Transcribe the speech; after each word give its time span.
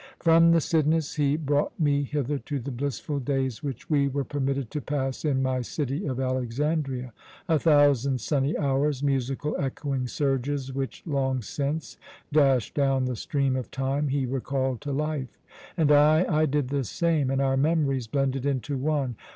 "From 0.19 0.49
the 0.49 0.59
Cydnus 0.61 1.17
he 1.17 1.37
brought 1.37 1.79
me 1.79 2.01
hither 2.01 2.39
to 2.39 2.57
the 2.59 2.71
blissful 2.71 3.19
days 3.19 3.61
which 3.61 3.87
we 3.87 4.07
were 4.07 4.23
permitted 4.23 4.71
to 4.71 4.81
pass 4.81 5.23
in 5.23 5.43
my 5.43 5.61
city 5.61 6.07
of 6.07 6.19
Alexandria. 6.19 7.13
A 7.47 7.59
thousand 7.59 8.19
sunny 8.19 8.57
hours, 8.57 9.03
musical, 9.03 9.55
echoing 9.59 10.07
surges 10.07 10.73
which 10.73 11.03
long 11.05 11.43
since 11.43 11.97
dashed 12.33 12.73
down 12.73 13.05
the 13.05 13.15
stream 13.15 13.55
of 13.55 13.69
Time, 13.69 14.07
he 14.07 14.25
recalled 14.25 14.81
to 14.81 14.91
life, 14.91 15.37
and 15.77 15.91
I 15.91 16.25
I 16.27 16.45
did 16.47 16.69
the 16.69 16.83
same, 16.83 17.29
and 17.29 17.39
our 17.39 17.55
memories 17.55 18.07
blended 18.07 18.43
into 18.43 18.79
one. 18.79 19.17